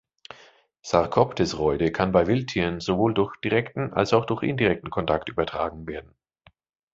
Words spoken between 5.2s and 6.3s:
übertragen werden.